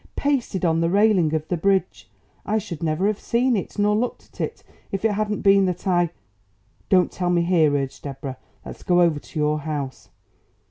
[0.15, 2.09] "Pasted on the railing of the bridge.
[2.43, 5.85] I should never have seen it, nor looked at it, if it hadn't been that
[5.85, 6.09] I"
[6.89, 8.37] "Don't tell me here," urged Deborah.
[8.65, 10.09] "Let's go over to your house.